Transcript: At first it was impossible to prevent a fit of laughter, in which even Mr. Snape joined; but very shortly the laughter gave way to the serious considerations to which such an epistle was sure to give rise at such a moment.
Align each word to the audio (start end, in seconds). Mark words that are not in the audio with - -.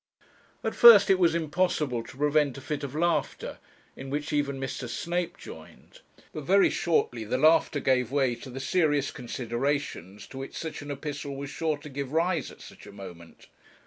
At 0.63 0.73
first 0.73 1.11
it 1.11 1.19
was 1.19 1.35
impossible 1.35 2.01
to 2.05 2.17
prevent 2.17 2.57
a 2.57 2.61
fit 2.61 2.83
of 2.83 2.95
laughter, 2.95 3.59
in 3.95 4.09
which 4.09 4.33
even 4.33 4.59
Mr. 4.59 4.89
Snape 4.89 5.37
joined; 5.37 5.99
but 6.33 6.43
very 6.43 6.71
shortly 6.71 7.23
the 7.23 7.37
laughter 7.37 7.79
gave 7.79 8.09
way 8.11 8.33
to 8.33 8.49
the 8.49 8.59
serious 8.59 9.11
considerations 9.11 10.25
to 10.25 10.39
which 10.39 10.57
such 10.57 10.81
an 10.81 10.89
epistle 10.89 11.35
was 11.35 11.51
sure 11.51 11.77
to 11.77 11.87
give 11.89 12.13
rise 12.13 12.49
at 12.49 12.61
such 12.61 12.87
a 12.87 12.91
moment. 12.91 13.45